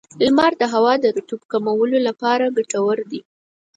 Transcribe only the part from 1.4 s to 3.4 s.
د کمولو لپاره ګټور دی.